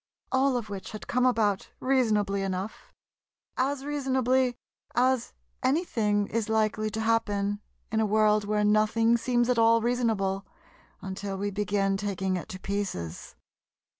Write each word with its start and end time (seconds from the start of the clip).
All 0.31 0.57
of 0.57 0.67
which 0.71 0.93
had 0.93 1.05
come 1.07 1.27
about 1.27 1.69
reasonably 1.79 2.41
enough—as 2.41 3.85
reasonably 3.85 4.55
as 4.95 5.31
anything 5.61 6.25
is 6.25 6.49
likely 6.49 6.89
to 6.89 7.01
happen, 7.01 7.61
in 7.91 7.99
a 7.99 8.05
world 8.07 8.43
where 8.43 8.63
nothing 8.63 9.15
seems 9.15 9.47
at 9.47 9.59
all 9.59 9.79
reasonable 9.79 10.43
until 11.03 11.37
we 11.37 11.51
begin 11.51 11.97
taking 11.97 12.35
it 12.35 12.49
to 12.49 12.59
pieces. 12.59 13.35